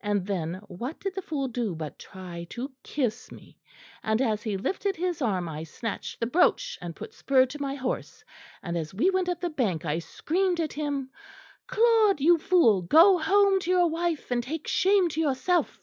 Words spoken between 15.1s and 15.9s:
yourself.'